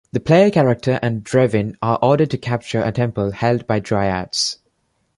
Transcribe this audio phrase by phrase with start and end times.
[0.13, 4.57] The player character and Drevin are ordered to capture a temple held by dryads.